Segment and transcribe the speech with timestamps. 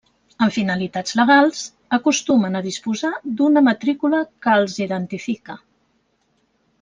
[0.43, 1.59] Amb finalitats legals,
[1.97, 3.11] acostumen a disposar
[3.41, 5.59] d'una matrícula que els identifica.